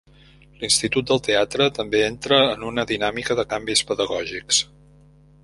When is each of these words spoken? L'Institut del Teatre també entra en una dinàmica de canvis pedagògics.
L'Institut 0.61 1.11
del 1.11 1.21
Teatre 1.27 1.67
també 1.79 2.01
entra 2.07 2.41
en 2.55 2.65
una 2.71 2.87
dinàmica 2.93 3.39
de 3.41 3.47
canvis 3.53 3.85
pedagògics. 3.93 4.65